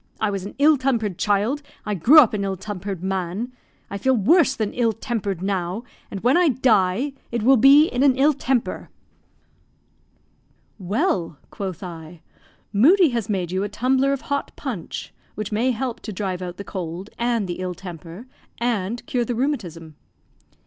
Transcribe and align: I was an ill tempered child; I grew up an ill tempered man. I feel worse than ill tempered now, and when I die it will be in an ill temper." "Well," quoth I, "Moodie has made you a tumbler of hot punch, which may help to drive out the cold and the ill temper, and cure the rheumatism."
I 0.19 0.31
was 0.31 0.45
an 0.47 0.55
ill 0.57 0.79
tempered 0.79 1.19
child; 1.19 1.61
I 1.85 1.93
grew 1.93 2.17
up 2.21 2.33
an 2.33 2.43
ill 2.43 2.57
tempered 2.57 3.03
man. 3.03 3.51
I 3.87 3.99
feel 3.99 4.17
worse 4.17 4.55
than 4.55 4.73
ill 4.73 4.93
tempered 4.93 5.43
now, 5.43 5.83
and 6.09 6.21
when 6.21 6.37
I 6.37 6.47
die 6.49 7.13
it 7.31 7.43
will 7.43 7.55
be 7.55 7.87
in 7.87 8.01
an 8.01 8.15
ill 8.15 8.33
temper." 8.33 8.89
"Well," 10.79 11.37
quoth 11.51 11.83
I, 11.83 12.21
"Moodie 12.73 13.09
has 13.09 13.29
made 13.29 13.51
you 13.51 13.61
a 13.63 13.69
tumbler 13.69 14.11
of 14.11 14.21
hot 14.21 14.51
punch, 14.55 15.13
which 15.35 15.51
may 15.51 15.69
help 15.69 15.99
to 15.99 16.11
drive 16.11 16.41
out 16.41 16.57
the 16.57 16.63
cold 16.63 17.11
and 17.19 17.47
the 17.47 17.59
ill 17.59 17.75
temper, 17.75 18.25
and 18.57 19.05
cure 19.05 19.23
the 19.23 19.35
rheumatism." 19.35 19.93